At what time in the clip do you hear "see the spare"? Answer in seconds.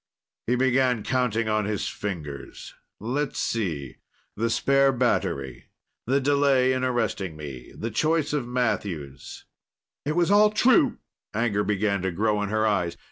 3.37-4.91